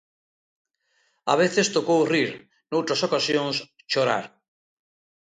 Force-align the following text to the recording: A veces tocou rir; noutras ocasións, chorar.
A 1.31 1.33
veces 1.41 1.67
tocou 1.75 2.01
rir; 2.13 2.29
noutras 2.71 3.01
ocasións, 3.07 3.55
chorar. 3.91 4.25